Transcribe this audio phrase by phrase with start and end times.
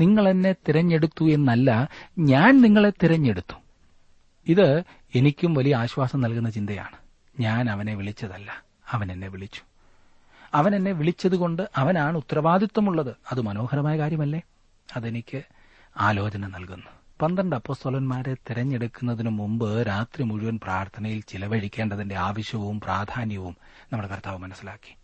[0.00, 1.88] നിങ്ങൾ എന്നെ തിരഞ്ഞെടുത്തു എന്നല്ല
[2.18, 3.54] ഞാൻ നിങ്ങളെ തിരഞ്ഞെടുത്തു.
[4.46, 4.82] ഇത്
[5.14, 6.96] എനിക്കും വലിയ ആശ്വാസം നൽകുന്ന ചിന്തയാണ്.
[7.40, 9.60] ഞാൻ അവനെ വിളിച്ചതല്ല അവൻ എന്നെ വിളിച്ചു.
[10.54, 13.16] അവൻ എന്നെ വിളിച്ചതുകൊണ്ട് അവനാണ് ഉത്തരവാദിത്വമുള്ളത്.
[13.32, 14.40] അത് മനോഹരമായ കാര്യമല്ലേ?
[14.96, 15.42] അതെനിക്ക്
[15.96, 16.86] ആലോചന നൽകുന്നു.
[17.22, 23.56] പന്ത്രണ്ട് അപ്പസ്തോലന്മാരെ തിരഞ്ഞെടുക്കുന്നതിനു മുമ്പ് രാത്രി മുഴുവൻ പ്രാർത്ഥനയിൽ ചിലവഴിക്കേണ്ടതിന്റെ ആവശ്യവും പ്രാധാന്യവും
[23.92, 24.96] നമ്മുടെ കർത്താവ് മനസ്സിലാക്കി.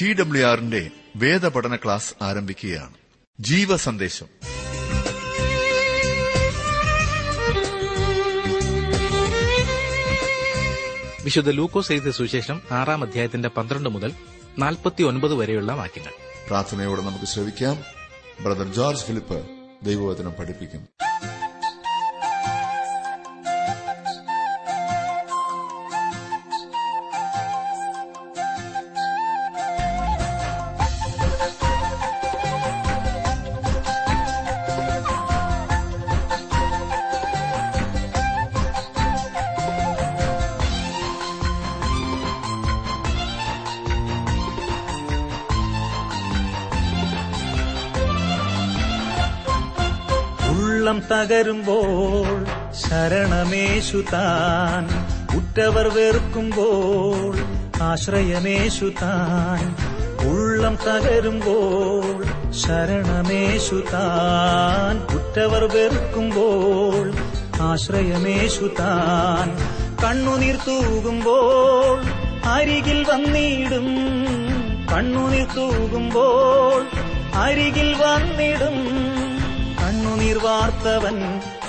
[0.00, 2.94] ടി ഡബ്ല്യു ആറിന്റെ വേദപഠന ക്ലാസ് ആരംഭിക്കുകയാണ്.
[3.40, 4.26] ജീവ സന്ദേശം
[11.24, 14.12] വിശുദ്ധ ലൂക്കോസ് എഴുതിയ സുവിശേഷം ആറാം അധ്യായത്തിന്റെ പന്ത്രണ്ട് മുതൽ
[14.58, 16.12] നാൽപ്പത്തി ഒൻപത് വരെയുള്ള വാക്യങ്ങൾ.
[16.46, 17.78] പ്രാർത്ഥനയോടെ നമുക്ക് ശ്രവിക്കാം.
[18.40, 19.48] ബ്രദർ ജോർജ് ഫിലിപ്പ്
[19.82, 21.03] ദൈവവചനം പഠിപ്പിക്കും.
[51.24, 54.84] തകരുമ്പോൾ ശരണമേശു താൻ.
[55.36, 57.38] ഉറ്റവർ വെറുക്കുമ്പോൾ
[57.82, 59.76] ആശ്രയമേശു താൻ.
[60.30, 65.16] ഉള്ളം തകരുമ്പോൾ ശരണമേശു താൻ.
[65.16, 67.12] ഉറ്റവർ വെറുക്കുമ്പോൾ
[67.60, 69.56] ആശ്രയമേശു താൻ.
[70.04, 72.02] കണ്ണുനീർ തൂകുമ്പോൾ
[72.48, 73.86] അരികിൽ വന്നിടും.
[74.92, 76.86] കണ്ണുനീർ തൂകുമ്പോൾ
[77.34, 79.13] അരികിൽ വന്നിടും.
[80.24, 81.16] കണ്ണുനീർ വാർത്തവൻ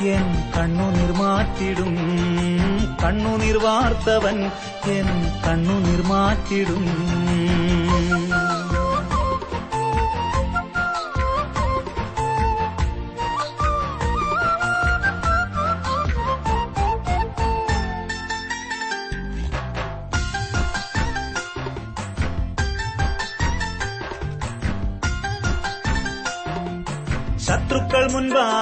[0.10, 1.96] എൻ കണ്ണുനീർ മാറ്റിടും
[3.02, 4.38] കണ്ണുനീർ വാർത്തവൻ
[4.94, 5.10] എൻ
[5.46, 6.86] കണ്ണുനീർ മാറ്റിടും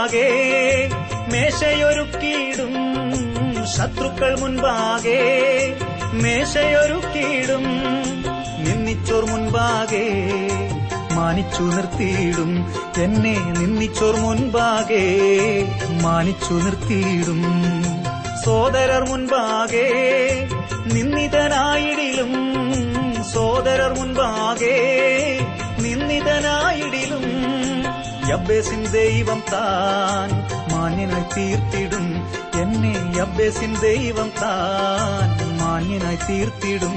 [0.03, 0.89] മുൻപാകെ
[1.31, 2.73] മേശയൊരുക്കിയിടും.
[3.77, 5.21] ശത്രുക്കൾ മുൻപാകെ
[6.13, 7.63] മേശയൊരുക്കിയിടും.
[8.63, 10.23] നിന്നിച്ചോർ മുൻപാകെ
[11.13, 12.73] മാനിച്ചു നിർത്തിയിടും.
[13.03, 15.17] എന്നെ നിന്നിച്ചോർ മുൻപാകെ
[16.01, 17.43] മാനിച്ചു നിർത്തിയിടും.
[18.45, 19.89] സോദരർ മുൻപാകെ
[20.93, 22.33] നിന്ദിതനായിടിലും.
[23.33, 24.99] സോദരർ മുൻപാകെ
[25.79, 27.72] നിന്ദിതനായിടിലും.
[28.29, 30.29] യബ്ബേസിൻ ദൈവം താൻ
[30.71, 32.05] മാന്യനായി തീർത്തിടും
[32.61, 35.29] എന്നെ യബ്ബേസിൻ ദൈവം താൻ
[35.59, 36.95] മാന്യനായി തീർത്തിടും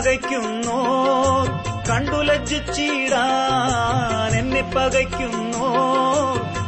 [0.00, 0.80] പകയ്ക്കുന്നോ.
[1.90, 5.74] കണ്ടു ലജ്ജിച്ചിടാൻ എന്നെ പകയ്ക്കുന്നു.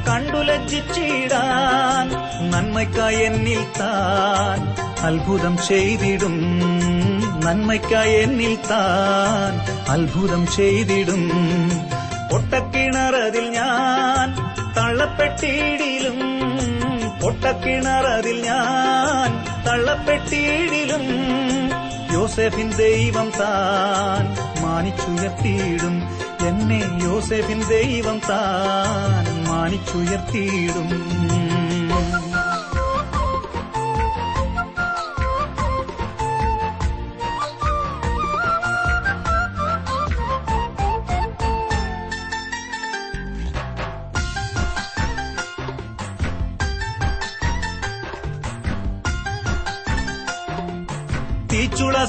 [0.08, 2.10] കണ്ടു ലജ്ജിച്ചിടാൻ
[2.50, 4.76] നന്മയ്ക്കായി എന്നിൽ താൻ
[5.06, 6.60] അത്ഭുതം ചെയ്തിടും.
[7.44, 11.30] നന്മയ്ക്കായി എന്നിൽ താൻ അത്ഭുതം ചെയ്തിടും.
[12.32, 16.20] പൊട്ടക്കിണറതിൽ ഞാൻ തള്ളപ്പെട്ടിടിലും.
[17.22, 21.32] പൊട്ടക്കിണറതിൽ ഞാൻ തള്ളപ്പെട്ടിടിലും.
[22.12, 24.26] യോസെഫിൻ ദൈവം താൻ
[24.62, 26.02] മാനിച്ചുയർത്തിയിടും.
[26.46, 31.31] എന്നെ യോസെഫിൻ ദൈവം താൻ മാനിച്ചുയർത്തിയിടും.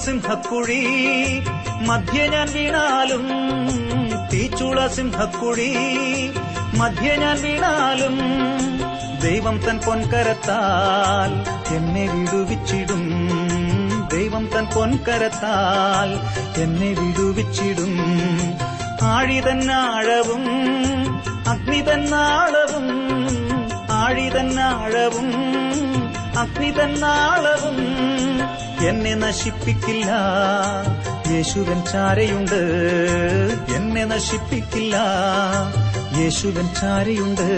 [0.06, 0.82] സിംഹക്കുഴി
[1.88, 3.26] മധ്യ ഞാൻ വീണാലും
[4.34, 5.72] തീച്ചുള സിംഹക്കുഴി
[6.78, 8.16] മധ്യ ഞാൻ വീണാലും
[9.22, 11.32] ദൈവം തൻ പൊൻകരത്താൽ
[11.76, 13.04] എന്നെ വിടുവിച്ചിടും.
[14.14, 16.10] ദൈവം തൻ പൊൻകരത്താൽ
[16.62, 17.94] എന്നെ വിടുവിച്ചിടും.
[19.04, 20.44] ആഴിതന്നാഴവും
[21.48, 22.88] അഗ്നി തന്നാളവും
[23.92, 25.30] ആഴിതന്നാഴവും
[26.40, 27.78] അഗ്നി തന്നാളവും
[28.88, 30.12] എന്നെ നശിപ്പിക്കില്ല.
[31.32, 32.62] യേശുവൻ ചാരയുണ്ട്.
[33.76, 34.98] എന്നെ നശിപ്പിക്കില്ല.
[36.18, 37.50] യേശുവൻ ചാരയുണ്ട്.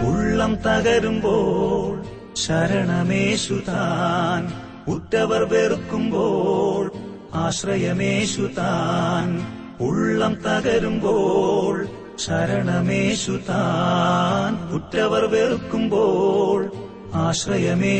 [0.00, 2.04] ഉള്ളം തകരുമ്പോൾ
[2.36, 4.52] ശരണമേശുതാൻ
[4.92, 6.92] ഉറ്റവർ വെറുക്കുമ്പോൾ
[7.34, 9.46] ആശ്രയമേശുതാൻ
[9.80, 11.86] ഉള്ളം തകരുമ്പോൾ
[12.26, 16.71] ശരണമേശുതാൻ ഉറ്റവർ വെറുക്കുമ്പോൾ
[17.14, 17.92] ആശ്രയമേശുതാൻ.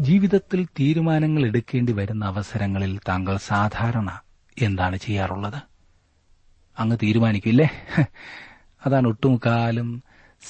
[0.00, 4.20] ജീവിതത്തിൽ തീരുമാനങ്ങൾ എടുക്കേണ്ടി വരുന്ന അവസരങ്ങളിൽ താങ്കൾ സാധാരണ
[4.62, 5.62] എന്താണ് ചെയ്യാറുള്ളത്?
[6.78, 7.68] അങ്ങ് തീരുമാനിക്കില്ലേ?
[8.86, 10.02] അതാണ് ഒട്ടുമുക്കാലും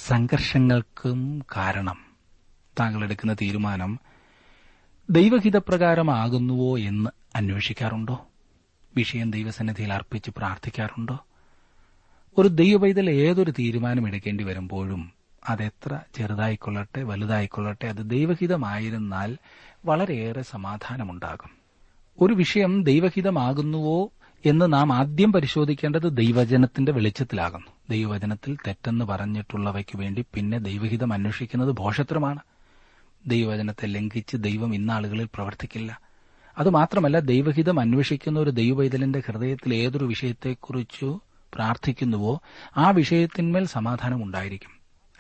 [0.08, 1.96] സംഘർഷങ്ങൾക്കും കാരണം.
[2.80, 4.00] താങ്കൾ എടുക്കുന്ന തീരുമാനം
[5.10, 8.26] ദൈവഹിതപ്രകാരമാകുന്നുവോ എന്ന് അന്വേഷിക്കാറുണ്ടോ?
[8.96, 11.24] വിഷയം ദൈവസന്നിധിയിൽ അർപ്പിച്ച് പ്രാർത്ഥിക്കാറുണ്ടോ?
[12.38, 15.12] ഒരു ദൈവപൈതൽ ഏതൊരു തീരുമാനം എടുക്കേണ്ടി വരുമ്പോഴും
[15.48, 19.38] അതെത്ര ചെറുതായിക്കൊള്ളട്ടെ വലുതായിക്കൊള്ളട്ടെ അത് ദൈവഹിതമായിരുന്നാൽ
[19.84, 21.50] വളരെയേറെ സമാധാനമുണ്ടാകും.
[22.20, 24.12] ഒരു വിഷയം ദൈവഹിതമാകുന്നുവോ
[24.46, 27.66] എന്ന് നാം ആദ്യം പരിശോധിക്കേണ്ടത് ദൈവവചനത്തിന്റെ വെളിച്ചത്തിലാകുന്നു.
[27.90, 32.38] ദൈവവചനത്തിൽ തെറ്റെന്ന് പറഞ്ഞിട്ടുള്ളവയ്ക്ക് വേണ്ടി പിന്നെ ദൈവഹിതം അന്വേഷിക്കുന്നത് ഭോഷത്രമാണ്
[33.26, 36.00] ദൈവവചനത്തെ ലംഘിച്ച് ദൈവം ഇന്നാളുകളിൽ പ്രവർത്തിക്കില്ല.
[36.58, 41.20] അതുമാത്രമല്ല ദൈവഹിതം അന്വേഷിക്കുന്ന ഒരു ദൈവവൈതലിന്റെ ഹൃദയത്തിൽ ഏതൊരു വിഷയത്തെക്കുറിച്ചു
[41.58, 42.40] പ്രാർത്ഥിക്കുന്നുവോ
[42.76, 44.70] ആ വിഷയത്തിന്മേൽ സമാധാനം ഉണ്ടായിരിക്കും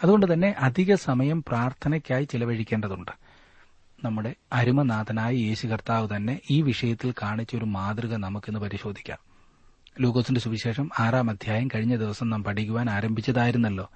[0.02, 3.10] അതുകൊണ്ട് തന്നെ അധിക സമയം പ്രാർത്ഥനയ്ക്കായി ചിലവഴിക്കേണ്ടതുണ്ട്.
[4.04, 9.18] നമ്മുടെ അരുമനാഥനായ യേശു കർത്താവ് തന്നെ ഈ വിഷയത്തിൽ കാണിച്ച ഒരു മാതൃക നമുക്കിന്ന് പരിശോധിക്കാം.
[10.00, 13.90] ലൂക്കോസിന്റെ സുവിശേഷം ആറാം അധ്യായം കഴിഞ്ഞ ദിവസം നാം പഠിക്കുവാൻ ആരംഭിച്ചതായിരുന്നല്ലോ.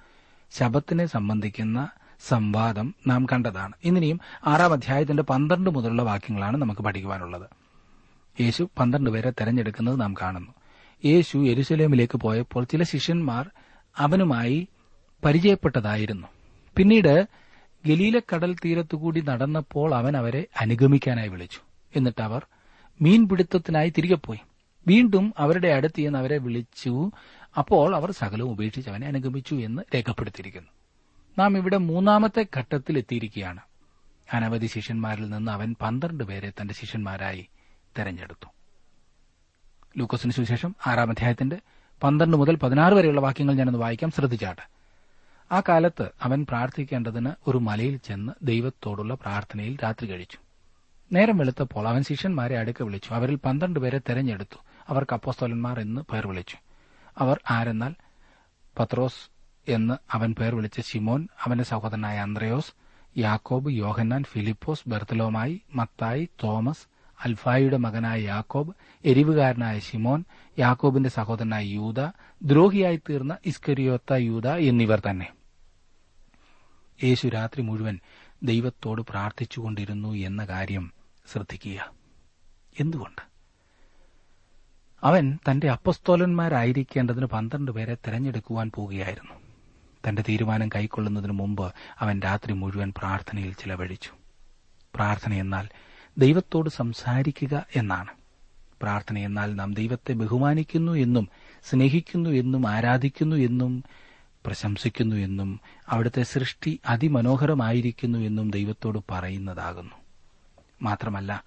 [0.51, 1.89] ശബത്തിനെ സംബന്ധിക്കുന്ന
[2.27, 3.73] സംവാദം നാം കണ്ടതാണ്.
[3.83, 7.47] ഇന്നിനിയും ആറാം അധ്യായത്തിന്റെ പന്ത്രണ്ട് മുതലുള്ള വാക്യങ്ങളാണ് നമുക്ക് പഠിക്കുവാനുള്ളത്.
[8.41, 10.51] യേശു പന്ത്രണ്ട് പേരെ തെരഞ്ഞെടുക്കുന്നത് നാം കാണുന്നു.
[11.05, 13.49] യേശു യെരുസലേമിലേക്ക് പോയപ്പോൾ ചില ശിഷ്യന്മാർ
[13.97, 14.67] അവനുമായി
[15.25, 16.27] പരിചയപ്പെട്ടതായിരുന്നു.
[16.75, 17.27] പിന്നീട്
[17.85, 21.59] ഗലീലക്കടൽ തീരത്തുകൂടി നടന്നപ്പോൾ അവൻ അവരെ അനുഗമിക്കാനായി വിളിച്ചു.
[21.95, 22.45] എന്നിട്ട് അവർ
[23.01, 24.39] മീൻപിടുത്തത്തിനായി തിരികെ പോയി.
[24.87, 27.11] വീണ്ടും അവരുടെ അടുത്ത് അവരെ വിളിച്ചു.
[27.57, 30.69] അപ്പോൾ അവർ സകലവും ഉപേക്ഷിച്ച് അവനെ അനുഗമിച്ചു എന്ന് രേഖപ്പെടുത്തിയിരിക്കുന്നു.
[31.39, 33.59] നാം ഇവിടെ മൂന്നാമത്തെ ഘട്ടത്തിൽ എത്തിയിരിക്കുകയാണ്.
[34.33, 37.47] അനവധി ശിഷ്യന്മാരിൽ നിന്ന് അവൻ പന്ത്രണ്ട് പേരെ തന്റെ ശിഷ്യന്മാരായി
[37.97, 38.45] തെരഞ്ഞെടുത്തു.
[39.97, 41.59] ലൂക്കോസിന് സുവിശേഷം ആറാം അധ്യായത്തിന്റെ
[42.03, 44.11] പന്ത്രണ്ട് മുതൽ പതിനാറ് വരെയുള്ള വാക്യങ്ങൾ ഞാനൊന്ന് വായിക്കാം.
[44.11, 44.67] ശ്രദ്ധിച്ചാട്ടെ.
[45.51, 50.37] ആ കാലത്ത് അവൻ പ്രാർത്ഥിക്കേണ്ടതിന് ഒരു മലയിൽ ചെന്ന് ദൈവത്തോടുള്ള പ്രാർത്ഥനയിൽ രാത്രി കഴിച്ചു.
[51.11, 53.13] നേരം വെളുത്തപ്പോൾ അവൻ ശിഷ്യന്മാരെ അടുക്ക വിളിച്ചു.
[53.13, 54.57] അവരിൽ പന്ത്രണ്ട് പേരെ തെരഞ്ഞെടുത്തു.
[54.89, 56.57] അവർക്ക് അപ്പോസ്തോലന്മാർ എന്ന് പേർ വിളിച്ചു.
[57.17, 57.95] അവർ ആരെന്നാൽ?
[58.79, 59.33] പത്രോസ്
[59.71, 62.73] എന്ന് അവൻ പേർ വിളിച്ച ശിമോൻ അവന്റെ സഹോദരനായ അന്ത്രയോസ്
[63.17, 66.92] യാക്കോബ് യോഹന്നാൻ ഫിലിപ്പോസ് ബെർത്തലോമായി മത്തായി തോമസ്
[67.25, 68.73] അൽഫായിയുടെ മകനായ യാക്കോബ്
[69.05, 70.23] എരിവുകാരനായ ഷിമോൻ
[70.59, 72.01] യാക്കോബിന്റെ സഹോദരനായ യൂത
[72.43, 75.33] ദ്രോഹിയായി തീർന്ന ഇസ്കരിയോത്ത യൂത എന്നിവർ തന്നെ.
[77.03, 77.99] യേശു രാത്രി മുഴുവൻ
[78.43, 80.91] ദൈവത്തോട് പ്രാർത്ഥിച്ചുകൊണ്ടിരുന്നു എന്ന കാര്യം
[81.31, 81.93] ശ്രദ്ധിക്കുക.
[82.79, 83.33] എന്തുകൊണ്ട്?
[85.03, 89.33] അവൻ തന്റെ അപ്പസ്തോലന്മാരായിരിക്കേണ്ടതിന് പന്ത്രണ്ട് പേരെ തെരഞ്ഞെടുക്കുവാൻ പോകുകയായിരുന്നു
[90.09, 94.09] തന്റെ തീരുമാനം കൈക്കൊള്ളുന്നതിനു മുമ്പ് അവൻ രാത്രി മുഴുവൻ പ്രാർത്ഥനയിൽ ചിലവഴിച്ചു.
[94.95, 95.69] പ്രാർത്ഥന എന്നാൽ
[96.17, 98.07] ദൈവത്തോട് സംസാരിക്കുക എന്നാണ്.
[98.81, 101.29] പ്രാർത്ഥന എന്നാൽ നാം ദൈവത്തെ ബഹുമാനിക്കുന്നു എന്നും
[101.69, 103.83] സ്നേഹിക്കുന്നു എന്നും ആരാധിക്കുന്നു എന്നും
[104.45, 109.95] പ്രശംസിക്കുന്നു എന്നും അവിടുത്തെ സൃഷ്ടി അതിമനോഹരമായിരിക്കുന്നു എന്നും ദൈവത്തോട് പറയുന്നതാകുന്നു.
[110.81, 111.43] മാത്രമല്ല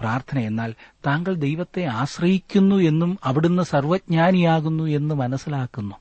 [0.00, 0.74] പ്രാർത്ഥന എന്നാൽ
[1.06, 5.94] താങ്കൾ ദൈവത്തെ ആശ്രയിക്കുന്നു എന്നും അവിടുന്ന് സർവജ്ഞാനിയാകുന്നു എന്ന് മനസ്സിലാക്കുന്നു.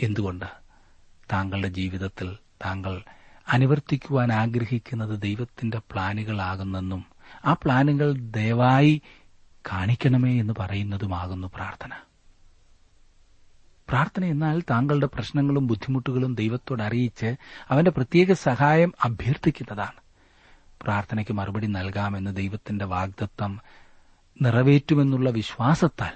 [0.00, 0.44] എന്തുകൊണ്ട്?
[1.32, 3.02] താങ്കളുടെ ജീവിതത്തിൽ താങ്കൾ
[3.48, 7.04] അനുവർത്തിക്കുവാൻ ആഗ്രഹിക്കുന്നത് ദൈവത്തിന്റെ പ്ലാനുകളാകുന്നെന്നും
[7.44, 9.02] ആ പ്ലാനുകൾ ദയവായി
[9.70, 11.90] കാണിക്കണമേ എന്ന് പറയുന്നതുമാകുന്നു പ്രാർത്ഥന.
[13.88, 17.36] പ്രാർത്ഥന എന്നാൽ താങ്കളുടെ പ്രശ്നങ്ങളും ബുദ്ധിമുട്ടുകളും ദൈവത്തോട് അറിയിച്ച്
[17.68, 20.00] അവന്റെ പ്രത്യേക സഹായം അഭ്യർത്ഥിക്കുന്നതാണ്.
[20.82, 23.60] പ്രാർത്ഥനയ്ക്ക് മറുപടി നൽകാമെന്ന് ദൈവത്തിന്റെ വാഗ്ദത്തം
[24.42, 26.12] നിറവേറ്റുമെന്നുള്ള വിശ്വാസത്താൽ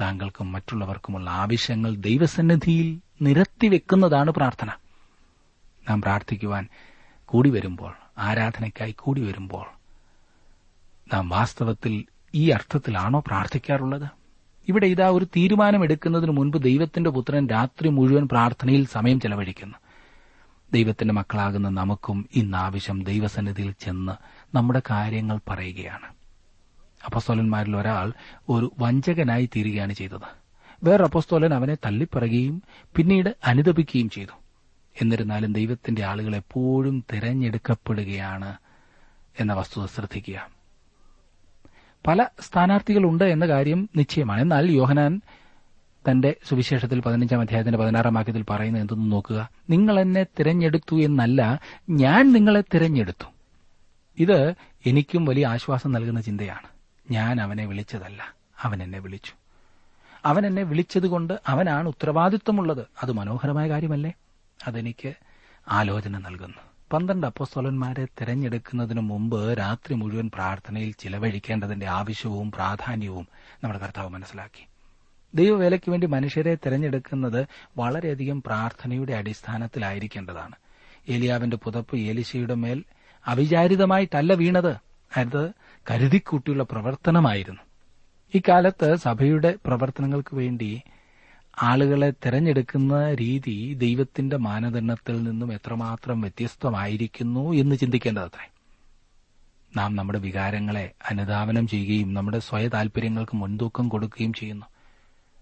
[0.00, 4.70] താങ്കൾക്കും മറ്റുള്ളവർക്കുമുള്ള ആവശ്യങ്ങൾ ദൈവസന്നിധിയിൽ നിരത്തിവെക്കുന്നതാണ് പ്രാർത്ഥന.
[5.90, 6.68] നാം പ്രാർത്ഥിക്കുവാൻ
[7.24, 9.66] കൂടി വരുമ്പോൾ ആരാധനയ്ക്കായി കൂടി വരുമ്പോൾ
[11.14, 14.06] നാം വാസ്തവത്തിൽ ഈ അർത്ഥത്തിലാണോ പ്രാർത്ഥിക്കാറുള്ളത്?
[14.68, 19.74] ഇവിടെ ഇതാ ഒരു തീരുമാനമെടുക്കുന്നതിന് മുൻപ് ദൈവത്തിന്റെ പുത്രൻ രാത്രി മുഴുവൻ പ്രാർത്ഥനയിൽ സമയം ചെലവഴിക്കുന്നു.
[20.72, 24.12] ദൈവത്തിന്റെ മക്കളാകുന്ന നമുക്കും ഇന്ന് ആവശ്യം ദൈവസന്നിധിയിൽ ചെന്ന്
[24.56, 26.06] നമ്മുടെ കാര്യങ്ങൾ പറയുകയാണ്.
[27.06, 28.12] അപ്പസ്തോലന്മാരിൽ ഒരാൾ
[28.48, 30.42] ഒരു വഞ്ചകനായി തീരുകയാണ് ചെയ്തത്.
[30.84, 32.62] വേറെ അപ്പസ്തോലൻ അവനെ തള്ളിപ്പറയുകയും
[32.96, 34.41] പിന്നീട് അനുദപിക്കുകയും ചെയ്തു.
[35.00, 38.54] എന്നിരുന്നാലും ദൈവത്തിന്റെ ആളുകൾ എപ്പോഴും തിരഞ്ഞെടുക്കപ്പെടുകയാണ്
[39.40, 40.50] എന്ന വസ്തുത ശ്രദ്ധിക്കുക.
[42.06, 44.40] പല സ്ഥാനാർത്ഥികളുണ്ട് എന്ന കാര്യം നിശ്ചയമാണ്.
[44.40, 45.20] എന്നാൽ യോഹനാൻ
[46.10, 49.48] തന്റെ സുവിശേഷത്തിൽ പതിനഞ്ചാം അധ്യായത്തിന്റെ പതിനാറാം വാക്യത്തിൽ പറയുന്നത് എന്തെന്ന് നോക്കുക.
[49.70, 53.24] നിങ്ങൾ എന്നെ തിരഞ്ഞെടുത്തു എന്നല്ല ഞാൻ നിങ്ങളെ തിരഞ്ഞെടുത്തു.
[54.18, 54.54] ഇത്
[54.86, 56.66] എനിക്കും വലിയ ആശ്വാസം നൽകുന്ന ചിന്തയാണ്.
[57.10, 59.32] ഞാൻ അവനെ വിളിച്ചതല്ല അവൻ എന്നെ വിളിച്ചു.
[60.24, 62.86] അവൻ എന്നെ വിളിച്ചതുകൊണ്ട് അവനാണ് ഉത്തരവാദിത്വമുള്ളത്.
[63.02, 64.12] അത് മനോഹരമായ കാര്യമല്ലേ?
[64.66, 65.12] അതെനിക്ക്
[65.68, 66.56] ആലോചന നൽകുന്നു.
[66.92, 73.28] പന്ത്രണ്ട് അപ്പോസ്തോലന്മാരെ തിരഞ്ഞെടുക്കുന്നതിന് മുമ്പ് രാത്രി മുഴുവൻ പ്രാർത്ഥനയിൽ ചിലവഴിക്കേണ്ടതിന്റെ ആവശ്യവും പ്രാധാന്യവും
[73.64, 74.66] നമ്മുടെ കർത്താവ് മനസ്സിലാക്കി.
[75.34, 80.54] ദൈവവേലയ്ക്ക് വേണ്ടി മനുഷ്യരെ തിരഞ്ഞെടുക്കുന്നത് വളരെയധികം പ്രാർത്ഥനയുടെ അടിസ്ഥാനത്തിലായിരിക്കേണ്ടതാണ്.
[81.08, 82.84] ഏലിയാവിന്റെ പുതപ്പ് ഏലിശയുടെ മേൽ
[83.26, 84.76] അവിചാരിതമായിട്ടല്ല വീണത്.
[85.16, 85.52] അത്
[85.90, 87.60] കരുതിക്കൂട്ടിയുള്ള പ്രവർത്തനമായിരുന്നു.
[88.34, 90.82] ഇക്കാലത്ത് സഭയുടെ പ്രവർത്തനങ്ങൾക്ക് വേണ്ടി
[91.58, 98.50] ആളുകളെ തെരഞ്ഞെടുക്കുന്ന രീതി ദൈവത്തിന്റെ മാനദണ്ഡത്തിൽ നിന്നും എത്രമാത്രം വ്യത്യസ്തമായിരിക്കുന്നു എന്ന് ചിന്തിക്കേണ്ടതത്രേ.
[99.76, 104.66] നാം നമ്മുടെ വികാരങ്ങളെ അനുധാവനം ചെയ്യുകയും നമ്മുടെ സ്വയ താൽപര്യങ്ങൾക്ക് മുൻതൂക്കം കൊടുക്കുകയും ചെയ്യുന്നു.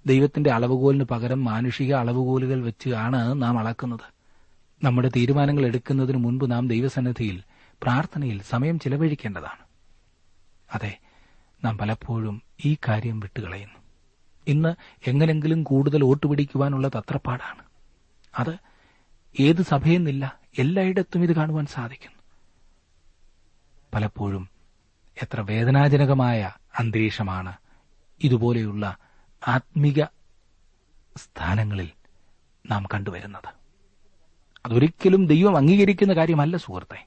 [0.07, 4.21] ദൈവത്തിന്റെ അളവുകോലിന് പകരം മാനുഷിക അളവുകോലുകൾ വെച്ചാണ് നാം അളക്കുന്നത്.
[4.85, 7.43] നമ്മുടെ തീരുമാനങ്ങൾ എടുക്കുന്നതിന് മുൻപ് നാം ദൈവസന്നിധിയിൽ
[7.83, 9.65] പ്രാർത്ഥനയിൽ സമയം ചിലവഴിക്കേണ്ടതാണ്.
[10.75, 10.99] അതെ
[11.65, 13.80] നാം പലപ്പോഴും ഈ കാര്യം വിട്ടുകളയുന്നു.
[14.47, 14.75] ഇന്ന്
[15.07, 17.63] എങ്ങനെങ്കിലും കൂടുതൽ വോട്ട് പിടിക്കുവാനുള്ള തത്രപ്പാടാണ്.
[18.39, 18.57] അത്
[19.41, 22.19] ഏത് സഭയെന്നില്ല എല്ലായിടത്തും ഇത് കാണുവാൻ സാധിക്കുന്നു.
[23.95, 24.49] പലപ്പോഴും
[25.23, 27.53] എത്ര വേദനാജനകമായ അന്തരീക്ഷമാണ്
[28.25, 28.97] ഇതുപോലെയുള്ള
[29.49, 30.05] ആത്മിക
[31.17, 31.91] സ്ഥാനങ്ങളിൽ
[32.71, 33.61] നാം കണ്ടുവരുന്നത്.
[34.67, 37.07] അതൊരിക്കലും ദൈവം അംഗീകരിക്കുന്ന കാര്യമല്ല സുഹൃത്തെ.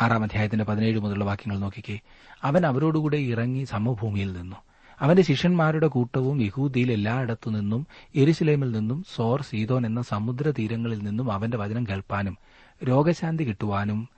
[0.00, 1.98] ആറാം അധ്യായത്തിന്റെ പതിനേഴ് മുതലുള്ള വാക്യങ്ങൾ നോക്കിക്കേ.
[2.42, 4.56] അവൻ അവരോടുകൂടെ ഇറങ്ങി സമഭൂമിയിൽ നിന്നു.
[5.00, 11.56] അവന്റെ ശിഷ്യന്മാരുടെ കൂട്ടവും യഹൂദിയിൽ എല്ലായിടത്തു നിന്നും എരുസലേമിൽ നിന്നും സോർ സീതോൻ എന്ന സമുദ്ര തീരങ്ങളിൽ നിന്നും അവന്റെ
[11.56, 12.38] വചനം കേൾപ്പാനും
[12.84, 14.08] രോഗശാന്തി കിട്ടുവാനും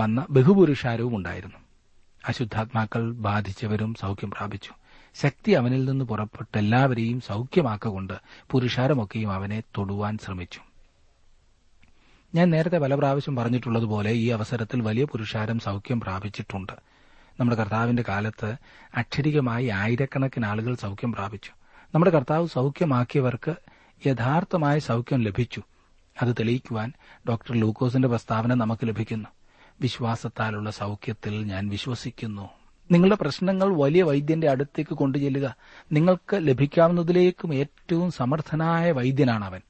[0.00, 1.56] വന്ന ബഹുപുരുഷാരവും ഉണ്ടായിരുന്നു.
[2.28, 4.70] അശുദ്ധാത്മാക്കൾ ബാധിച്ചവരും സൗഖ്യം പ്രാപിച്ചു.
[5.14, 8.12] ശക്തി അവനിൽ നിന്ന് പുറപ്പെട്ട് എല്ലാവരെയും സൗഖ്യമാക്കൊണ്ട്
[8.50, 10.60] പുരുഷാരമൊക്കെയും അവനെ തൊടുവാൻ ശ്രമിച്ചു.
[12.34, 16.72] ഞാൻ നേരത്തെ പല പ്രാവശ്യം പറഞ്ഞിട്ടുള്ളതുപോലെ ഈ അവസരത്തിൽ വലിയ പുരുഷാരം സൗഖ്യം പ്രാപിച്ചിട്ടുണ്ട്.
[17.40, 18.56] നമ്മുടെ കർത്താവിന്റെ കാലത്ത്
[18.96, 21.50] അക്ഷരികമായി ആയിരക്കണക്കിന് ആളുകൾ സൗഖ്യം പ്രാപിച്ചു.
[21.94, 23.54] നമ്മുടെ കർത്താവ് സൗഖ്യമാക്കിയവർക്ക്
[24.06, 25.62] യഥാർത്ഥമായ സൗഖ്യം ലഭിച്ചു.
[26.22, 26.92] അത് തെളിയിക്കുവാൻ
[27.28, 29.28] ഡോക്ടർ ലൂക്കോസിന്റെ പ്രസ്താവന നമുക്ക് ലഭിക്കുന്നു.
[29.80, 32.50] വിശ്വാസത്താലുള്ള സൗഖ്യത്തിൽ ഞാൻ വിശ്വസിക്കുന്നു.
[32.90, 35.54] നിങ്ങളുടെ പ്രശ്നങ്ങൾ വലിയ വൈദ്യന്റെ അടുത്തേക്ക് കൊണ്ടുചെല്ലുക.
[35.92, 39.60] നിങ്ങൾക്ക് ലഭിക്കാവുന്നതിലേക്കും ഏറ്റവും സമർത്ഥനായ വൈദ്യനാണ് അവൻ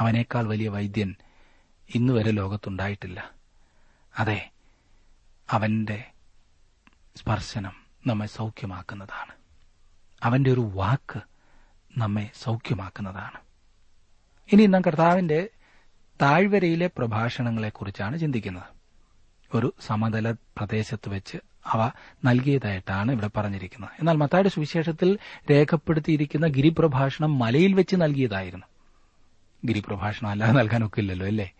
[0.00, 1.14] അവനേക്കാൾ വലിയ വൈദ്യൻ
[1.94, 3.30] ഇന്നുവരെ ലോകത്തുണ്ടായിട്ടില്ല.
[4.18, 4.50] അതെ
[5.50, 6.10] അവന്റെ
[7.16, 7.72] സ്പർശനം
[8.06, 9.32] നമ്മെ സൗഖ്യമാക്കുന്നതാണ്.
[10.22, 11.20] അവന്റെ ഒരു വാക്ക്
[11.98, 13.40] നമ്മെ സൗഖ്യമാക്കുന്നതാണ്.
[14.52, 15.48] ഇനി നാം കർത്താവിന്റെ
[16.22, 18.78] താഴ്വരയിലെ പ്രഭാഷണങ്ങളെക്കുറിച്ചാണ് ചിന്തിക്കുന്നത്.
[19.54, 21.90] ഒരു സമതല പ്രദേശത്ത് വെച്ച് അവ
[22.24, 23.90] നൽകിയതായിട്ടാണ് ഇവിടെ പറഞ്ഞിരിക്കുന്നത്.
[23.98, 25.18] എന്നാൽ മത്തായുടെ സുവിശേഷത്തിൽ
[25.50, 28.66] രേഖപ്പെടുത്തിയിരിക്കുന്ന ഗിരിപ്രഭാഷണം മലയിൽ വെച്ച് നൽകിയതായിരുന്നു.
[29.64, 31.52] ഗിരിപ്രഭാഷണം അല്ലാതെ നൽകാനൊക്കില്ലല്ലോ അല്ലേ?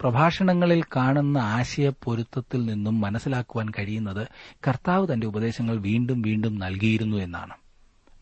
[0.00, 4.26] പ്രഭാഷണങ്ങളിൽ കാണുന്ന ആശയപ്പൊരുത്തത്തിൽ നിന്നും മനസ്സിലാക്കുവാൻ കഴിയുന്നത്
[4.68, 7.54] കർത്താവ് തന്റെ ഉപദേശങ്ങൾ വീണ്ടും വീണ്ടും നൽകിയിരുന്നു എന്നാണ്.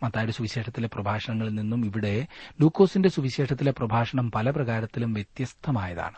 [0.02, 2.26] മത്തായുടെ സുവിശേഷത്തിലെ പ്രഭാഷണങ്ങളിൽ നിന്നും ഇവിടെ
[2.60, 6.14] ലൂക്കോസിന്റെ സുവിശേഷത്തിലെ പ്രഭാഷണം പല പ്രകാരത്തിലും വ്യത്യസ്തമായതാണ്.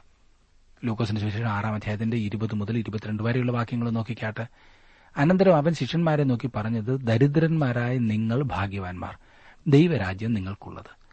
[0.85, 4.47] ലൂക്കോസിന്റെ സുവിശേഷം ആറാം അധ്യായത്തിന്റെ ഇരുപത് മുതൽ ഇരുപത്തിരണ്ട് വരെയുള്ള വാക്യങ്ങൾ നോക്കിക്കാട്ടെ.
[5.17, 9.17] അനന്തരം അവൻ ശിഷ്യന്മാരെ നോക്കി പറഞ്ഞത് ദരിദ്രന്മാരായ നിങ്ങൾ ഭാഗ്യവാന്മാർ
[9.67, 11.07] ദൈവരാജ്യം നിങ്ങൾക്കുള്ളത്.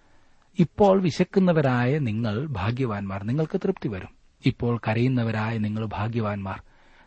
[0.59, 4.22] ഇപ്പോൾ വിശക്കുന്നവരായ നിങ്ങൾ ഭാഗ്യവാന്മാർ നിങ്ങൾക്ക് തൃപ്തി വരും.
[4.45, 6.61] ഇപ്പോൾ കരയുന്നവരായ നിങ്ങൾ ഭാഗ്യവാൻമാർ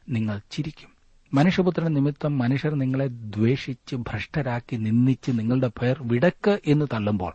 [0.08, 0.88] നിങ്ങൾ ചിരിക്കും.
[1.34, 7.32] മനുഷ്യപുത്രൻ നിമിത്തം മനുഷ്യർ നിങ്ങളെ ദ്വേഷിച്ച് ഭ്രഷ്ടരാക്കി നിന്ദിച്ച് നിങ്ങളുടെ പേർ വിടക്ക് എന്ന് തള്ളുമ്പോൾ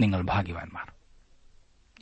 [0.00, 0.92] നിങ്ങൾ ഭാഗ്യവാൻമാർ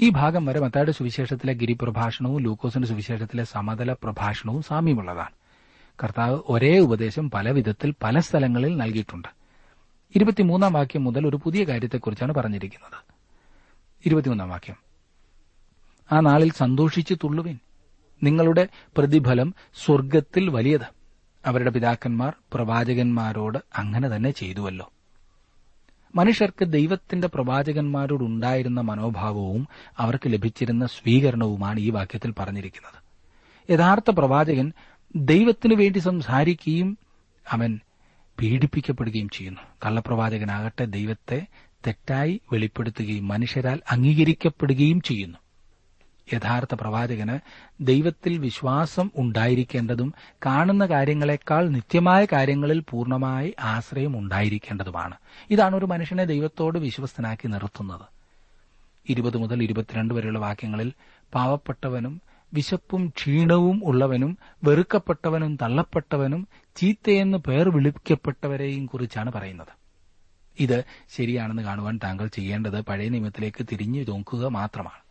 [0.01, 5.31] ഈ ഭാഗം വരെ മത്തായുടെ സുവിശേഷത്തിലെ ഗിരിപ്രഭാഷണവും ലൂക്കോസിന്റെ സുവിശേഷത്തിലെ സമതല പ്രഭാഷണവും സാമ്യമുള്ളതാണ്.
[6.05, 9.29] കർത്താവ് ഒരേ ഉപദേശം പല വിധത്തിൽ പല സ്ഥലങ്ങളിൽ നൽകിയിട്ടുണ്ട്.
[10.17, 13.05] ഇരുപത്തിമൂന്നാം വാക്യം മുതൽ ഒരു പുതിയ കാര്യത്തെക്കുറിച്ചാണ് പറഞ്ഞിരിക്കുന്നത്.
[14.07, 14.84] ഇരുപത്തിമൂന്നാം വാക്യം.
[16.13, 17.59] ആ നാളിൽ സന്തോഷിച്ചു തുള്ളുവിൻ.
[18.23, 20.87] നിങ്ങളുടെ പ്രതിഫലം സ്വർഗത്തിൽ വലിയത്.
[21.47, 24.93] അവരുടെ പിതാക്കന്മാർ പ്രവാചകന്മാരോട് അങ്ങനെ തന്നെ ചെയ്തുവല്ലോ.
[26.15, 29.69] മനുഷ്യർക്ക് ദൈവത്തിന്റെ പ്രവാചകന്മാരോടുണ്ടായിരുന്ന മനോഭാവവും
[29.99, 33.05] അവർക്ക് ലഭിച്ചിരുന്ന സ്വീകരണവുമാണ് ഈ വാക്യത്തിൽ പറഞ്ഞിരിക്കുന്നത്.
[33.73, 34.73] യഥാർത്ഥ പ്രവാചകൻ
[35.17, 36.99] ദൈവത്തിനു വേണ്ടി സംസാരിക്കുകയും
[37.51, 37.81] അവൻ
[38.41, 39.61] പീഡിപ്പിക്കപ്പെടുകയും ചെയ്യുന്നു.
[39.87, 41.47] കള്ളപ്രവാചകനാകട്ടെ ദൈവത്തെ
[41.87, 45.39] തെറ്റായി വെളിപ്പെടുത്തുകയും മനുഷ്യരാൽ അംഗീകരിക്കപ്പെടുകയും ചെയ്യുന്നു.
[46.33, 47.39] യഥാർത്ഥ പ്രവാചകന്
[47.81, 50.15] ദൈവത്തിൽ വിശ്വാസം ഉണ്ടായിരിക്കേണ്ടതും
[50.47, 55.15] കാണുന്ന കാര്യങ്ങളെക്കാൾ നിത്യമായ കാര്യങ്ങളിൽ പൂർണമായി ആശ്രയം ഉണ്ടായിരിക്കേണ്ടതുമാണ്.
[55.51, 58.07] ഇതാണ് ഒരു മനുഷ്യനെ ദൈവത്തോട് വിശ്വസ്തനാക്കി നിർത്തുന്നത്.
[59.09, 60.93] ഇരുപത് മുതൽ ഇരുപത്തിരണ്ട് വരെയുള്ള വാക്യങ്ങളിൽ
[61.35, 62.21] പാവപ്പെട്ടവനും
[62.55, 69.73] വിശപ്പും ക്ഷീണവും ഉള്ളവനും വെറുക്കപ്പെട്ടവനും തള്ളപ്പെട്ടവനും ചീത്തയെന്ന് പേർ വിളിക്കപ്പെട്ടവരെയും കുറിച്ചാണ് പറയുന്നത്.
[70.61, 70.85] ഇത്
[71.17, 75.04] ശരിയാണെന്ന് കാണുവാൻ താങ്കൾ ചെയ്യേണ്ടത് പഴയ നിയമത്തിലേക്ക് തിരിഞ്ഞു നോക്കുക മാത്രമാണ്.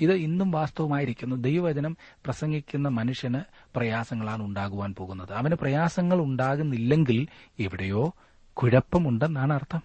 [0.00, 1.36] ഇത് ഇന്നും വാസ്തവമായിരിക്കുന്നു.
[1.36, 3.40] ദൈവവചനം പ്രസംഗിക്കുന്ന മനുഷ്യന്
[3.76, 5.32] പ്രയാസങ്ങളാണ് ഉണ്ടാകുവാൻ പോകുന്നത്.
[5.32, 7.26] അവന് പ്രയാസങ്ങൾ ഉണ്ടാകുന്നില്ലെങ്കിൽ
[7.58, 8.14] എവിടെയോ
[8.54, 9.82] കുഴപ്പമുണ്ടെന്നാണ് അർത്ഥം.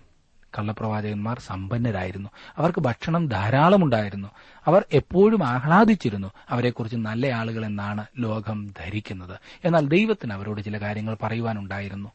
[0.59, 2.29] കള്ളപ്രവാചകന്മാർ സമ്പന്നരായിരുന്നു.
[2.57, 4.27] അവർക്ക് ഭക്ഷണം ധാരാളമുണ്ടായിരുന്നു.
[4.65, 9.39] അവർ എപ്പോഴും ആഹ്ലാദിച്ചിരുന്നു അവരെക്കുറിച്ച് നല്ല ആളുകൾ എന്നാണ് ലോകം ധരിക്കുന്നത്.
[9.65, 12.11] എന്നാൽ ദൈവത്തിന് അവരോട് ചില കാര്യങ്ങൾ പറയുവാനുണ്ടായിരുന്നു.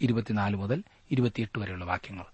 [0.00, 2.24] ഇരുപത്തിനാല് മുതൽ ഇരുപത്തിയെട്ട് വരെയുള്ള വാക്യങ്ങൾ.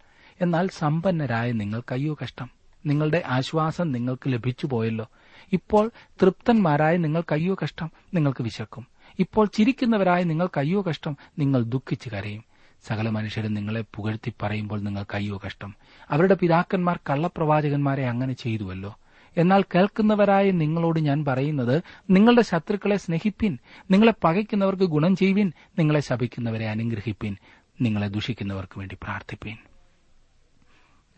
[0.40, 2.59] എന്നാൽ സമ്പന്നരായ നിങ്ങൾ കയ്യോ കഷ്ടം.
[2.86, 5.08] നിങ്ങളുടെ ആശ്വാസം നിങ്ങൾക്ക് ലഭിച്ചു പോയല്ലോ.
[5.52, 5.90] ഇപ്പോൾ
[6.22, 8.86] തൃപ്തന്മാരായ നിങ്ങൾ കയ്യോ കഷ്ടം നിങ്ങൾക്ക് വിശക്കും.
[9.18, 12.44] ഇപ്പോൾ ചിരിക്കുന്നവരായ നിങ്ങൾ കയ്യോ കഷ്ടം നിങ്ങൾ ദുഃഖിച്ചു കരയും.
[12.86, 15.74] സകല മനുഷ്യരും നിങ്ങളെ പുകഴ്ത്തി പറയുമ്പോൾ നിങ്ങൾ കയ്യോ കഷ്ടം.
[16.10, 18.96] അവരുടെ പിതാക്കന്മാർ കള്ളപ്രവാചകന്മാരെ അങ്ങനെ ചെയ്തുവല്ലോ.
[19.36, 23.58] എന്നാൽ കേൾക്കുന്നവരായ നിങ്ങളോട് ഞാൻ പറയുന്നത് നിങ്ങളുടെ ശത്രുക്കളെ സ്നേഹിപ്പിൻ.
[23.90, 25.52] നിങ്ങളെ പകയ്ക്കുന്നവർക്ക് ഗുണം ചെയ്യുവിൻ.
[25.78, 27.36] നിങ്ങളെ ശപിക്കുന്നവരെ അനുഗ്രഹിപ്പിൻ.
[27.80, 29.56] നിങ്ങളെ ദുഷിക്കുന്നവർക്ക് വേണ്ടി പ്രാർത്ഥിപ്പിൻ.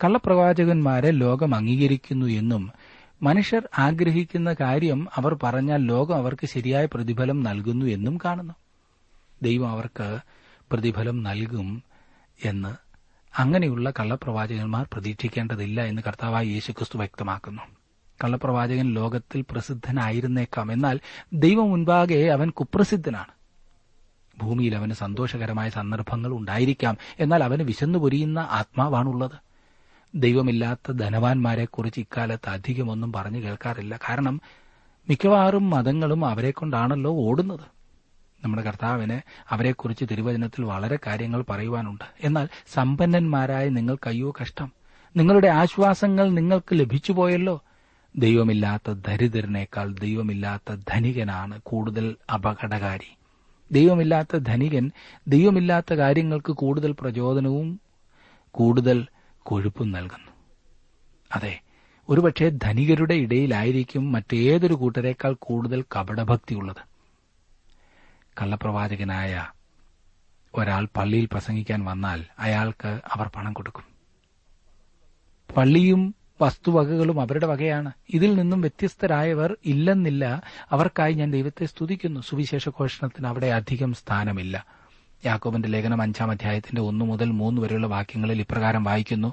[0.04, 2.72] കള്ളപ്രവാചകന്മാരെ ലോകം അംഗീകരിക്കുന്നു എന്നും
[3.22, 8.54] മനുഷ്യർ ആഗ്രഹിക്കുന്ന കാര്യം അവർ പറഞ്ഞാൽ ലോകം അവർക്ക് ശരിയായ പ്രതിഫലം നൽകുന്നു എന്നും കാണുന്നു.
[9.42, 10.18] ദൈവം അവർക്ക്
[10.72, 11.82] പ്രതിഫലം നൽകും
[12.44, 12.74] എന്ന്
[13.38, 17.62] അങ്ങനെയുള്ള കള്ളപ്രവാചകന്മാർ പ്രതീക്ഷിക്കേണ്ടതില്ല എന്ന് കർത്താവായ യേശുക്രിസ്തു വ്യക്തമാക്കുന്നു.
[18.24, 20.72] കള്ളപ്രവാചകൻ ലോകത്തിൽ പ്രസിദ്ധനായിരുന്നേക്കാം.
[20.72, 21.00] എന്നാൽ
[21.32, 23.32] ദൈവം മുൻപാകെ അവൻ കുപ്രസിദ്ധനാണ്.
[24.40, 26.96] ഭൂമിയിൽ അവന് സന്തോഷകരമായ സന്ദർഭങ്ങൾ ഉണ്ടായിരിക്കാം.
[27.20, 29.51] എന്നാൽ അവന് വിശന്നു പൊരിയുന്ന ആത്മാവാണുള്ളത്.
[30.14, 33.98] ദൈവമില്ലാത്ത ധനവാന്മാരെക്കുറിച്ച് ഇക്കാലത്ത് അധികമൊന്നും പറഞ്ഞു കേൾക്കാറില്ല.
[34.08, 34.40] കാരണം
[35.08, 37.60] മിക്കവാറും മതങ്ങളും അവരെക്കൊണ്ടാണല്ലോ ഓടുന്നത്.
[38.44, 42.04] നമ്മുടെ കർത്താവിന് അവരെക്കുറിച്ച് തിരുവചനത്തിൽ വളരെ കാര്യങ്ങൾ പറയുവാനുണ്ട്.
[42.20, 44.72] എന്നാൽ സമ്പന്നന്മാരായ നിങ്ങൾക്കയ്യോ കഷ്ടം.
[45.16, 47.62] നിങ്ങളുടെ ആശ്വാസങ്ങൾ നിങ്ങൾക്ക് ലഭിച്ചുപോയല്ലോ.
[48.16, 53.16] ദൈവമില്ലാത്ത ദരിദ്രനേക്കാൾ ദൈവമില്ലാത്ത ധനികനാണ് കൂടുതൽ അപകടകാരി.
[53.72, 54.90] ദൈവമില്ലാത്ത ധനികൻ
[55.28, 57.80] ദൈവമില്ലാത്ത കാര്യങ്ങൾക്ക് കൂടുതൽ പ്രചോദനവും
[58.50, 59.06] കൂടുതൽ
[59.42, 60.32] കൊഴുപ്പും നൽകുന്നു.
[61.34, 61.60] അതെ
[62.08, 66.92] ഒരുപക്ഷെ ധനികരുടെ ഇടയിലായിരിക്കും മറ്റേതൊരു കൂട്ടരേക്കാൾ കൂടുതൽ കപടഭക്തിയുള്ളത്.
[68.42, 69.46] കള്ളപ്രവാചകനായ
[70.54, 73.84] ഒരാൾ പള്ളിയിൽ പ്രസംഗിക്കാൻ വന്നാൽ അയാൾക്ക് അവർ പണം കൊടുക്കും.
[75.56, 77.92] പള്ളിയും വസ്തുവകകളും അവരുടെ വകയാണ്.
[78.10, 80.42] ഇതിൽ നിന്നും വ്യത്യസ്തരായവർ ഇല്ലെന്നില്ല.
[80.70, 82.20] അവർക്കായി ഞാൻ ദൈവത്തെ സ്തുതിക്കുന്നു.
[82.20, 84.81] സുവിശേഷ ഘോഷണത്തിന് അവിടെ അധികം സ്ഥാനമില്ല.
[85.26, 89.32] യാക്കോബിന്റെ ലേഖനം അഞ്ചാം അധ്യായത്തിന്റെ ഒന്നു മുതൽ മൂന്ന് വരെയുള്ള വാക്യങ്ങളിൽ ഇപ്രകാരം വായിക്കുന്നു.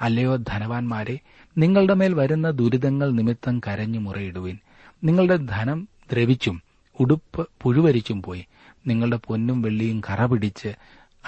[0.00, 1.18] അല്ലയോ ധനവാന്മാരെ
[1.58, 4.58] നിങ്ങളുടെ മേൽ വരുന്ന ദുരിതങ്ങൾ നിമിത്തം കരഞ്ഞു മുറയിടുവിൻ.
[5.04, 6.62] നിങ്ങളുടെ ധനം ദ്രവിച്ചും
[7.00, 8.46] ഉടുപ്പ് പുഴുവരിച്ചും പോയി.
[8.86, 10.74] നിങ്ങളുടെ പൊന്നും വെള്ളിയും കറ പിടിച്ച്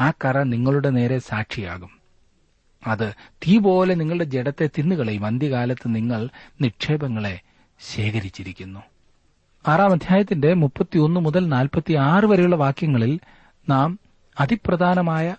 [0.01, 1.91] ആ കറ നിങ്ങളുടെ നേരെ സാക്ഷിയാകും.
[2.87, 5.27] അത് തീ പോലെ നിങ്ങളുടെ ജഡത്തെ തിന്നുകളയും.
[5.27, 6.29] അന്ത്യകാലത്ത് നിങ്ങൾ
[6.61, 7.41] നിക്ഷേപങ്ങളെ
[7.95, 8.81] ശേഖരിച്ചിരിക്കുന്നു.
[9.69, 13.21] ആറാം അധ്യായത്തിന്റെ മുപ്പത്തിയൊന്ന് മുതൽ നാൽപ്പത്തി ആറ് വരെയുള്ള വാക്യങ്ങളിൽ
[13.69, 13.99] നാം
[14.41, 15.37] അതിപ്രധാനമായ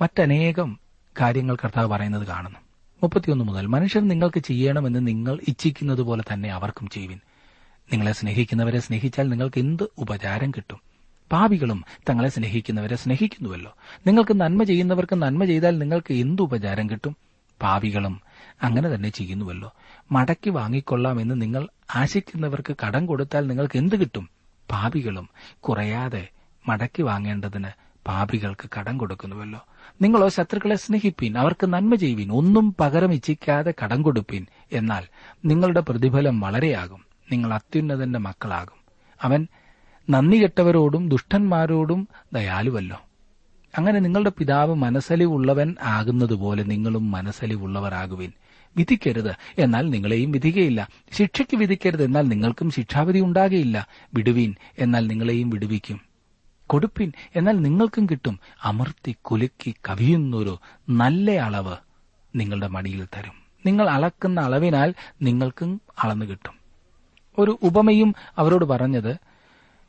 [0.00, 0.80] മറ്റനേകം
[1.20, 2.58] കാര്യങ്ങൾ കർത്താവ് പറയുന്നത് കാണുന്നു.
[3.02, 7.20] മുപ്പത്തിയൊന്ന് മുതൽ മനുഷ്യർ നിങ്ങൾക്ക് ചെയ്യണമെന്ന് നിങ്ങൾ ഇച്ഛിക്കുന്നത് പോലെ തന്നെ അവർക്കും ചെയ്യുവിൻ.
[7.92, 10.80] നിങ്ങളെ സ്നേഹിക്കുന്നവരെ സ്നേഹിച്ചാൽ നിങ്ങൾക്ക് എന്ത് ഉപചാരം കിട്ടും?
[11.32, 13.76] പാപികളും തങ്ങളെ സ്നേഹിക്കുന്നവരെ സ്നേഹിക്കുന്നുവല്ലോ.
[14.06, 17.16] നിങ്ങൾക്ക് നന്മ ചെയ്യുന്നവർക്ക് നന്മ ചെയ്താൽ നിങ്ങൾക്ക് എന്ത് ഉപചാരം കിട്ടും?
[17.62, 18.20] പാപികളും
[18.62, 19.72] അങ്ങനെ തന്നെ ചെയ്യുന്നുവല്ലോ.
[20.12, 24.28] മടക്കി വാങ്ങിക്കൊള്ളാമെന്ന് നിങ്ങൾ ആശിക്കുന്നവർക്ക് കടം കൊടുത്താൽ നിങ്ങൾക്ക് എന്ത് കിട്ടും?
[24.70, 25.28] പാപികളും
[25.60, 26.28] കുറയാതെ
[26.68, 27.68] മടക്കി വാങ്ങേണ്ടതിന്
[28.06, 29.66] പാപികൾക്ക് കടം കൊടുക്കുന്നുവല്ലോ.
[30.02, 35.02] നിങ്ങളോ ശത്രുക്കളെ സ്നേഹിപ്പീൻ അവർക്ക് നന്മ ചെയ്യുവിൻ ഒന്നും പകരം ഇച്ഛിക്കാതെ കടം കൊടുപ്പീൻ എന്നാൽ
[35.44, 37.04] നിങ്ങളുടെ പ്രതിഫലം വളരെയാകും.
[37.32, 39.08] നിങ്ങൾ അത്യുന്നതന്റെ മക്കളാകും.
[39.22, 39.46] അവൻ
[40.10, 43.00] നന്ദി കെട്ടവരോടും ദുഷ്ടന്മാരോടും ദയാലുവല്ലോ.
[43.78, 48.32] അങ്ങനെ നിങ്ങളുടെ പിതാവ് മനസ്സലിവുള്ളവൻ ആകുന്നതുപോലെ നിങ്ങളും മനസ്സലിവുള്ളവരാകുവിൻ.
[48.76, 53.86] വിധിക്കരുത് എന്നാൽ നിങ്ങളെയും വിധിക്കയില്ല ശിക്ഷയ്ക്ക് വിധിക്കരുത് എന്നാൽ നിങ്ങൾക്കും ശിക്ഷാവിധി ഉണ്ടാകയില്ല.
[54.14, 56.11] വിടുവീൻ എന്നാൽ നിങ്ങളെയും വിടുവിക്കും.
[56.66, 57.12] കൊടുപ്പിൻ.
[57.36, 58.40] എന്നാൽ നിങ്ങൾക്കും കിട്ടും.
[58.64, 61.76] അമർത്തി കുലുക്കി കവിയുന്നൊരു നല്ല അളവ്
[62.36, 63.42] നിങ്ങളുടെ മടിയിൽ തരും.
[63.66, 66.52] നിങ്ങൾ അളക്കുന്ന അളവിനാൽ നിങ്ങൾക്കും അളന്നു കിട്ടും.
[67.38, 69.16] ഒരു ഉപമയും അവരോട് പറഞ്ഞത്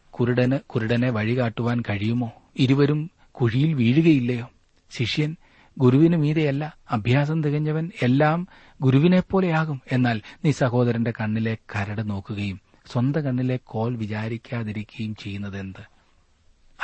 [0.09, 2.31] കുരുടന് കുരുടനെ വഴികാട്ടുവാൻ കഴിയുമോ?
[2.59, 4.49] ഇരുവരും കുഴിയിൽ വീഴുകയില്ലയോ?
[4.91, 5.35] ശിഷ്യൻ
[5.77, 8.47] ഗുരുവിന് മീതെയല്ല അഭ്യാസം തികഞ്ഞവൻ എല്ലാം
[8.81, 9.81] ഗുരുവിനെപ്പോലെയാകും.
[9.91, 15.92] എന്നാൽ നീ സഹോദരന്റെ കണ്ണിലെ കരട് നോക്കുകയും സ്വന്തം കണ്ണിലെ കോൽ വിചാരിക്കാതിരിക്കുകയും ചെയ്യുന്നത് എന്ത്?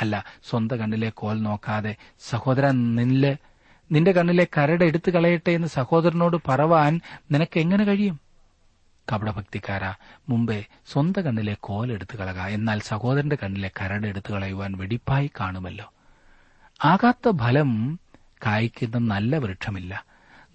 [0.00, 3.36] അല്ല സ്വന്തം കണ്ണിലെ കോൽ നോക്കാതെ സഹോദരൻ നിന്നിലെ
[3.92, 7.00] നിന്റെ കണ്ണിലെ കരട് എടുത്തു കളയട്ടെ എന്ന് സഹോദരനോട് പറവാൻ
[7.32, 8.20] നിനക്ക് എങ്ങനെ കഴിയും?
[9.12, 9.94] കപടഭക്തിക്കാര
[10.28, 15.92] മുമ്പേ സ്വന്തം കണ്ണിലെ കോൽ എടുത്തു കളക എന്നാൽ സഹോദരന്റെ കണ്ണിലെ കരട് എടുത്തു കളയുവാൻ വെടിപ്പായി കാണുമല്ലോ.
[16.84, 18.00] ആകാത്ത ഫലം
[18.46, 20.04] കായ്ക്കുന്ന നല്ല വൃക്ഷമില്ല.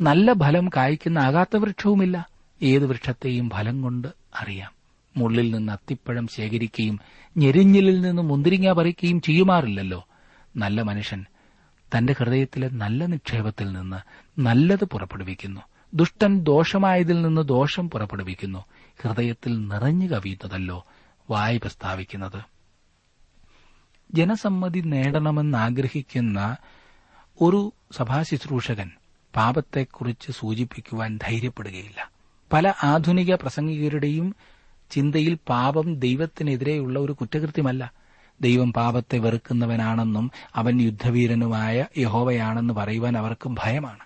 [0.02, 2.30] നല്ല ഫലം കായ്ക്കുന്ന ആകാത്ത വൃക്ഷവുമില്ല.
[2.62, 4.75] ഏത് വൃക്ഷത്തെയും ഫലം കൊണ്ട് അറിയാം.
[5.18, 7.00] മുള്ളിൽ നിന്ന് അത്തിപ്പഴം ശേഖരിക്കുകയും
[7.38, 10.08] ഞെരിഞ്ഞിലിൽ നിന്ന് മുന്തിരിങ്ങ പറിക്കുകയും ചെയ്യുമാറില്ലല്ലോ.
[10.56, 11.26] നല്ല മനുഷ്യൻ
[11.98, 13.98] തന്റെ ഹൃദയത്തിലെ നല്ല നിക്ഷേപത്തിൽ നിന്ന്
[14.42, 15.62] നല്ലത് പുറപ്പെടുവിക്കുന്നു.
[15.94, 18.66] ദുഷ്ടൻ ദോഷമായതിൽ നിന്ന് ദോഷം പുറപ്പെടുവിക്കുന്നു.
[19.02, 20.86] ഹൃദയത്തിൽ നിറഞ്ഞു കവിയുന്നതല്ലോ
[21.30, 22.42] വായി പ്രസ്താവിക്കുന്നത്.
[24.14, 26.58] ജനസമ്മതി നേടണമെന്നാഗ്രഹിക്കുന്ന
[27.42, 28.92] ഒരു സഭാശുശ്രൂഷകൻ
[29.36, 32.12] പാപത്തെക്കുറിച്ച് സൂചിപ്പിക്കുവാൻ ധൈര്യപ്പെടുകയില്ല.
[32.54, 34.36] പല ആധുനിക പ്രസംഗികരുടെയും
[34.92, 37.94] ചിന്തയിൽ പാപം ദൈവത്തിനെതിരെയുള്ള ഒരു കുറ്റകൃത്യമല്ല.
[38.42, 44.00] ദൈവം പാപത്തെ വെറുക്കുന്നവനാണെന്നും അവൻ യുദ്ധവീരനുമായ യഹോവയാണെന്ന് പറയുവാൻ അവർക്ക് ഭയമാണ്.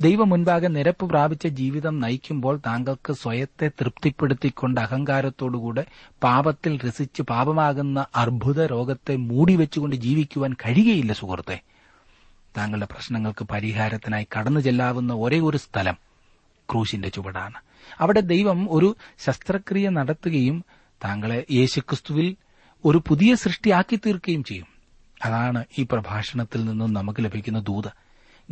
[0.00, 5.84] ദൈവം മുൻപാകെ നിരപ്പ് പ്രാപിച്ച ജീവിതം നയിക്കുമ്പോൾ താങ്കൾക്ക് സ്വയത്തെ തൃപ്തിപ്പെടുത്തിക്കൊണ്ട് അഹങ്കാരത്തോടുകൂടെ
[6.22, 11.60] പാപത്തിൽ രസിച്ച് പാപമാകുന്ന അർബുദ രോഗത്തെ മൂടിവെച്ചുകൊണ്ട് ജീവിക്കുവാൻ കഴിയുകയില്ല സുഹൃത്തെ.
[12.56, 15.96] താങ്കളുടെ പ്രശ്നങ്ങൾക്ക് പരിഹാരത്തിനായി കടന്നു ചെല്ലാവുന്ന ഒരേ ഒരു സ്ഥലം
[16.70, 17.54] ക്രൂശിന്റെ ചുവടാണ്.
[18.00, 20.64] അവിടെ ദൈവം ഒരു ശസ്ത്രക്രിയ നടത്തുകയും
[21.04, 22.36] താങ്കളെ യേശുക്രിസ്തുവിൽ
[22.84, 24.66] ഒരു പുതിയ സൃഷ്ടിയാക്കി തീർക്കുകയും ചെയ്യും.
[25.24, 27.88] അതാണ് ഈ പ്രഭാഷണത്തിൽ നിന്നും നമുക്ക് ലഭിക്കുന്ന ദൂത്.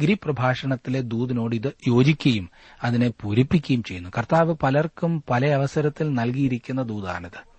[0.00, 2.50] ഗിരിപ്രഭാഷണത്തിലെ ദൂതിനോട് ഇത് യോജിക്കുകയും
[2.84, 4.10] അതിനെ പൂരിപ്പിക്കുകയും ചെയ്യുന്നു.
[4.18, 7.50] കർത്താവ് പലർക്കും പല അവസരത്തിൽ നൽകിയിരിക്കുന്ന ദൂതാണിത്.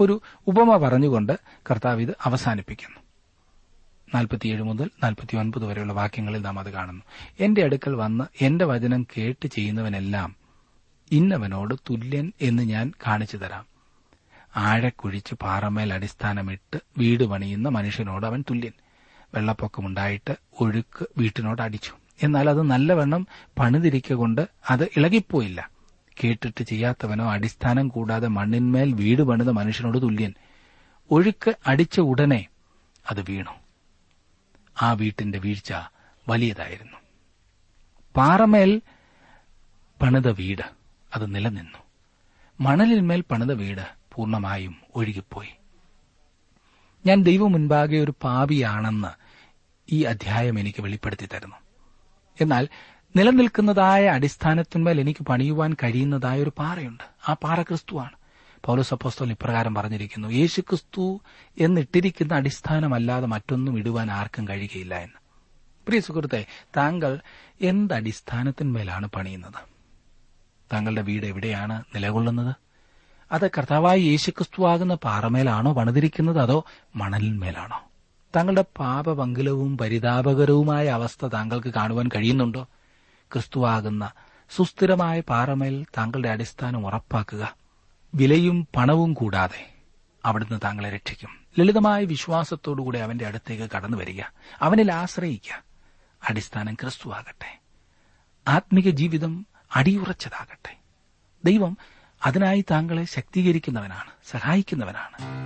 [0.00, 1.38] ഒരു ഉപമ പറഞ്ഞുകൊണ്ട്
[1.70, 3.00] കർത്താവ് ഇത് അവസാനിപ്പിക്കുന്നു.
[4.14, 7.02] നാൽപ്പത്തിയേഴ് മുതൽ നാൽപ്പത്തിയൊൻപത് വരെയുള്ള വാക്യങ്ങളിൽ നാം അത് കാണുന്നു.
[7.40, 10.43] എന്റെ അടുക്കൽ വന്ന് എന്റെ വചനം കേട്ട് ചെയ്യുന്നവനെല്ലാം
[11.12, 13.66] ഇന്നവനോട് തുല്യൻ എന്ന് ഞാൻ കാണിച്ചു തരാം.
[14.56, 18.72] ആഴക്കുഴിച്ച് പാറമേൽ അടിസ്ഥാനമിട്ട് വീട് പണിയുന്ന മനുഷ്യനോട് അവൻ തുല്യൻ.
[19.34, 21.92] വെള്ളപ്പൊക്കമുണ്ടായിട്ട് ഒഴുക്ക് വീട്ടിനോട് അടിച്ചു.
[22.22, 23.26] എന്നാൽ അത് നല്ലവണ്ണം
[23.58, 25.70] പണിതിരിക്കൊണ്ട് അത് ഇളകിപ്പോയില്ല.
[26.24, 30.34] കേട്ടിട്ട് ചെയ്യാത്തവനോ അടിസ്ഥാനം കൂടാതെ മണ്ണിന്മേൽ വീട് പണിത മനുഷ്യനോട് തുല്യൻ.
[31.10, 32.46] ഒഴുക്ക് അടിച്ച ഉടനെ
[33.10, 33.50] അത് വീണു.
[34.82, 35.72] ആ വീട്ടിന്റെ വീഴ്ച
[36.28, 36.96] വലിയതായിരുന്നു.
[38.16, 38.82] പാറമേൽ
[40.02, 40.83] പണിത വീട്
[41.14, 41.78] അത് നിലനിന്നു.
[42.60, 45.48] മണലിന്മേൽ പണിത വീട് പൂർണമായും ഒഴുകിപ്പോയി.
[47.06, 49.08] ഞാൻ ദൈവം മുൻപാകെ ഒരു പാപിയാണെന്ന്
[49.92, 51.56] ഈ അധ്യായം എനിക്ക് വെളിപ്പെടുത്തി തരുന്നു.
[52.40, 52.68] എന്നാൽ
[53.16, 57.04] നിലനിൽക്കുന്നതായ അടിസ്ഥാനത്തിന്മേൽ എനിക്ക് പണിയുവാൻ കഴിയുന്നതായ ഒരു പാറയുണ്ട്.
[57.28, 58.10] ആ പാറ ക്രിസ്തുവാണ്.
[58.64, 61.20] പൗലോസ് അപ്പോസ്തോൽ ഇപ്രകാരം പറഞ്ഞിരിക്കുന്നു യേശു ക്രിസ്തു
[61.60, 65.18] എന്നിട്ടിരിക്കുന്ന അടിസ്ഥാനമല്ലാതെ മറ്റൊന്നും ഇടുവാൻ ആർക്കും കഴിയുകയില്ല എന്ന്.
[65.86, 66.46] പ്രിയ സുഹൃത്തെ
[66.76, 67.20] താങ്കൾ
[67.60, 69.73] എന്ത് അടിസ്ഥാനത്തിന്മേലാണ് പണിയുന്നത്?
[70.74, 72.56] താങ്കളുടെ വീട് എവിടെയാണ് നിലകൊള്ളുന്നത്?
[73.32, 76.64] അത് കർത്താവായ യേശുക്രിസ്തുവാകുന്ന പാറമേലാണോ പണിതിരിക്കുന്നത് അതോ
[76.96, 77.82] മണലിന്മേലാണോ?
[78.36, 82.68] താങ്കളുടെ പാപവങ്കിലവും പരിതാപകരവുമായ അവസ്ഥ താങ്കൾക്ക് കാണുവാൻ കഴിയുന്നുണ്ടോ?
[83.32, 84.10] ക്രിസ്തുവാകുന്ന
[84.56, 87.56] സുസ്ഥിരമായ പാറമേൽ താങ്കളുടെ അടിസ്ഥാനം ഉറപ്പാക്കുക.
[88.14, 89.74] വിലയും പണവും കൂടാതെ
[90.24, 91.30] അവിടുന്ന് താങ്കളെ രക്ഷിക്കും.
[91.58, 94.22] ലളിതമായ വിശ്വാസത്തോടുകൂടി അവന്റെ അടുത്തേക്ക് കടന്നു വരിക.
[94.60, 95.62] അവനിൽ ആശ്രയിക്കുക.
[96.28, 97.60] അടിസ്ഥാനം ക്രിസ്തുവാകട്ടെ.
[98.48, 100.76] ആത്മീക ജീവിതം അടിയുറച്ചതാകട്ടെ.
[101.44, 101.78] ദൈവം
[102.26, 105.44] അതിനായി താങ്കളെ ശക്തീകരിക്കുന്നവനാണ് സഹായിക്കുന്നവനാണ്.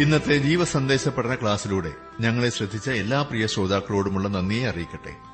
[0.00, 5.33] ഇന്നത്തെ ജീവസന്ദേശ പഠന ക്ലാസ്സിലൂടെ ഞങ്ങളെ ശ്രദ്ധിച്ച എല്ലാ പ്രിയ ശ്രോതാക്കളോടുമുള്ള നന്ദിയെ അറിയിക്കട്ടെ.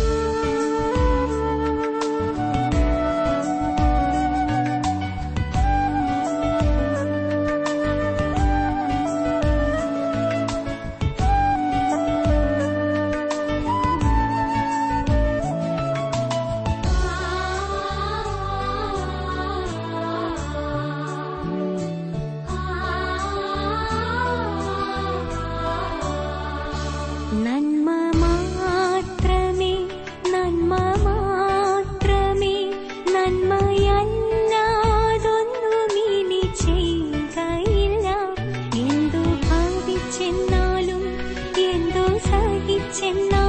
[43.01, 43.40] சென்ன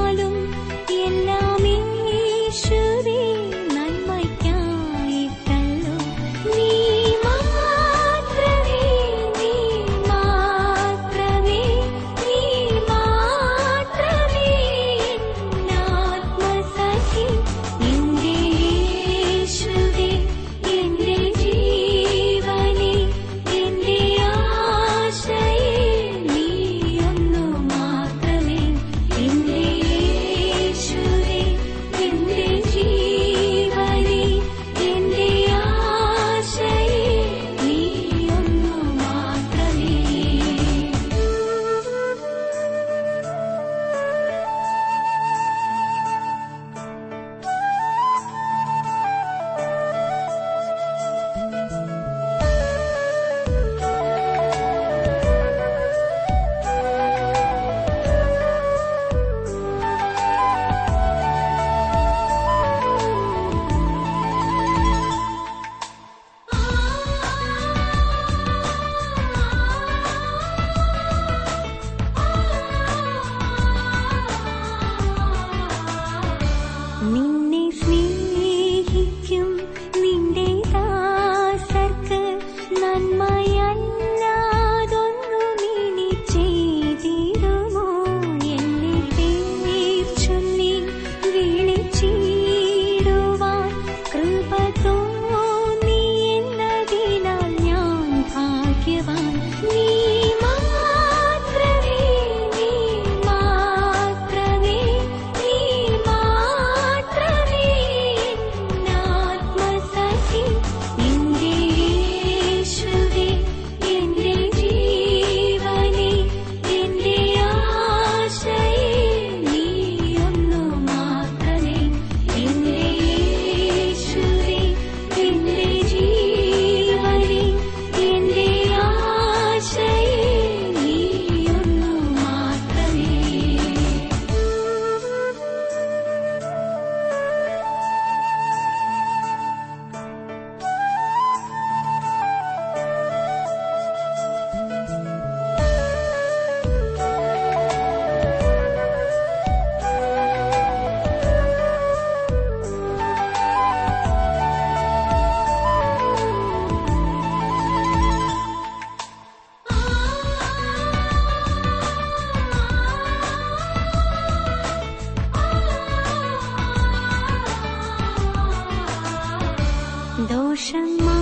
[170.27, 171.22] 都什么